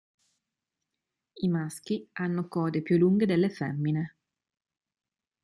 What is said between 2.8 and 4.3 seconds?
più lunghe delle femmine.